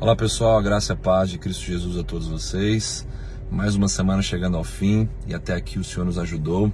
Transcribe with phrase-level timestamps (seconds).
[0.00, 3.04] Olá pessoal, a graça e a paz de Cristo Jesus a todos vocês.
[3.50, 6.72] Mais uma semana chegando ao fim e até aqui o Senhor nos ajudou.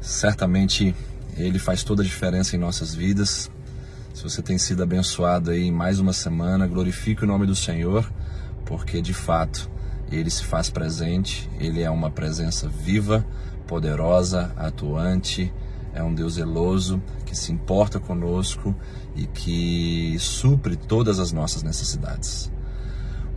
[0.00, 0.96] Certamente
[1.36, 3.50] Ele faz toda a diferença em nossas vidas.
[4.14, 8.10] Se você tem sido abençoado aí em mais uma semana, glorifique o nome do Senhor,
[8.64, 9.70] porque de fato
[10.10, 13.22] Ele se faz presente, Ele é uma presença viva,
[13.66, 15.52] poderosa, atuante
[15.94, 18.74] é um Deus zeloso que se importa conosco
[19.14, 22.52] e que supre todas as nossas necessidades.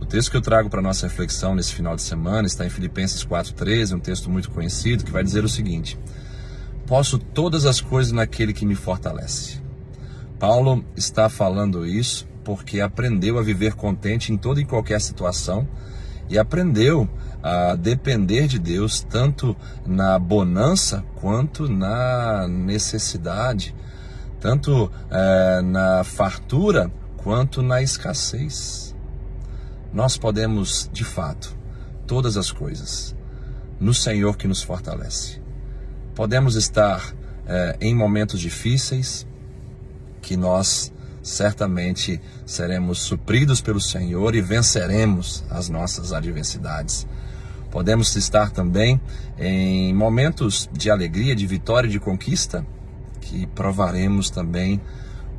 [0.00, 3.24] O texto que eu trago para nossa reflexão nesse final de semana está em Filipenses
[3.24, 5.98] 4:13, um texto muito conhecido que vai dizer o seguinte:
[6.86, 9.60] Posso todas as coisas naquele que me fortalece.
[10.38, 15.68] Paulo está falando isso porque aprendeu a viver contente em toda e qualquer situação
[16.30, 17.08] e aprendeu
[17.42, 19.56] a depender de Deus tanto
[19.86, 23.74] na bonança quanto na necessidade,
[24.40, 28.94] tanto é, na fartura quanto na escassez.
[29.92, 31.56] Nós podemos, de fato,
[32.06, 33.14] todas as coisas
[33.80, 35.40] no Senhor que nos fortalece.
[36.14, 37.14] Podemos estar
[37.46, 39.26] é, em momentos difíceis
[40.20, 47.06] que nós certamente seremos supridos pelo Senhor e venceremos as nossas adversidades.
[47.70, 49.00] Podemos estar também
[49.38, 52.66] em momentos de alegria, de vitória, de conquista,
[53.20, 54.80] que provaremos também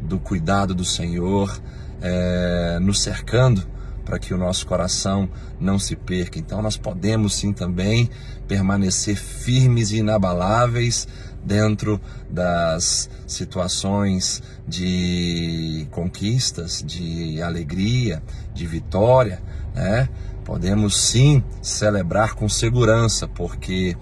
[0.01, 1.59] do cuidado do Senhor
[2.01, 3.65] é, nos cercando
[4.05, 6.39] para que o nosso coração não se perca.
[6.39, 8.09] Então, nós podemos sim também
[8.47, 11.07] permanecer firmes e inabaláveis
[11.43, 18.21] dentro das situações de conquistas, de alegria,
[18.53, 19.41] de vitória,
[19.79, 20.09] né?
[20.43, 23.95] Podemos sim celebrar com segurança, porque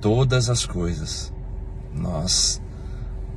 [0.00, 1.32] todas as coisas
[1.94, 2.60] nós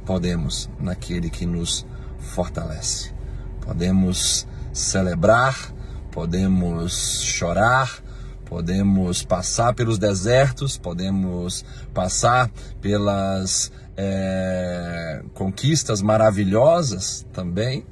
[0.06, 1.86] podemos naquele que nos
[2.17, 3.14] fortalece.
[3.61, 5.56] Podemos celebrar,
[6.11, 8.04] podemos chorar,
[8.45, 12.49] podemos passar pelos desertos, podemos passar
[12.82, 17.86] pelas é, conquistas maravilhosas também,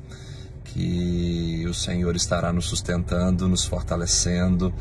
[0.78, 4.72] que o Senhor estará nos sustentando, nos fortalecendo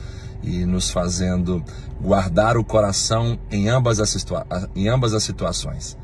[0.42, 1.64] e nos fazendo
[1.98, 5.96] guardar o coração em ambas as, situa em ambas as situações.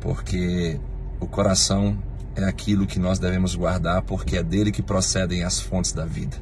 [0.00, 0.80] Porque
[1.20, 2.02] o coração
[2.34, 6.38] é aquilo que nós devemos guardar, porque é dele que procedem as fontes da vida.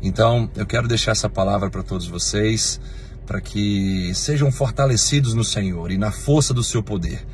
[0.00, 2.80] Então, eu quero deixar essa palavra para todos vocês,
[3.26, 7.26] para que sejam fortalecidos no Senhor e na força do seu poder.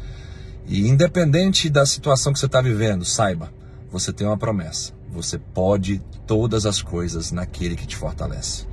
[0.66, 3.52] E independente da situação que você está vivendo, saiba,
[3.90, 4.92] você tem uma promessa.
[5.10, 8.66] Você pode todas as coisas naquele que te fortalece.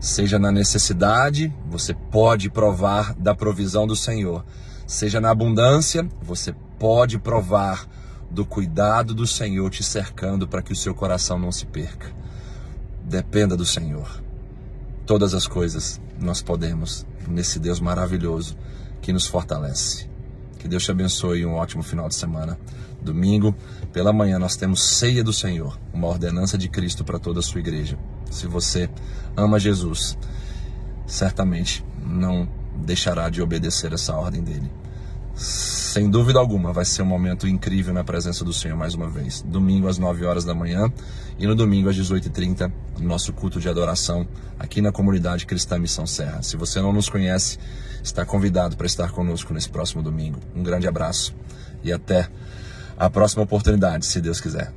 [0.00, 4.44] Seja na necessidade, você pode provar da provisão do Senhor.
[4.86, 7.86] Seja na abundância, você pode provar
[8.30, 12.10] do cuidado do Senhor te cercando para que o seu coração não se perca.
[13.04, 14.22] Dependa do Senhor.
[15.06, 18.56] Todas as coisas nós podemos nesse Deus maravilhoso
[19.00, 20.11] que nos fortalece.
[20.62, 22.56] Que Deus te abençoe e um ótimo final de semana.
[23.02, 23.52] Domingo,
[23.92, 27.58] pela manhã, nós temos Ceia do Senhor, uma ordenança de Cristo para toda a sua
[27.58, 27.98] igreja.
[28.30, 28.88] Se você
[29.36, 30.16] ama Jesus,
[31.04, 34.70] certamente não deixará de obedecer essa ordem dele
[35.92, 39.42] sem dúvida alguma, vai ser um momento incrível na presença do Senhor mais uma vez.
[39.42, 40.90] Domingo às 9 horas da manhã
[41.38, 44.26] e no domingo às 18h30, nosso culto de adoração
[44.58, 46.42] aqui na comunidade Cristã Missão Serra.
[46.42, 47.58] Se você não nos conhece,
[48.02, 50.40] está convidado para estar conosco nesse próximo domingo.
[50.56, 51.34] Um grande abraço
[51.84, 52.26] e até
[52.96, 54.72] a próxima oportunidade, se Deus quiser.